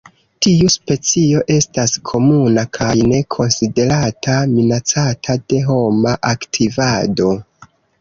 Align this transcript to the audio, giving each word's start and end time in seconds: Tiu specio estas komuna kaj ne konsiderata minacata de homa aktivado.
Tiu 0.43 0.69
specio 0.75 1.41
estas 1.55 1.93
komuna 2.13 2.65
kaj 2.79 2.95
ne 3.13 3.21
konsiderata 3.37 4.41
minacata 4.57 5.39
de 5.49 5.65
homa 5.71 6.19
aktivado. 6.35 7.35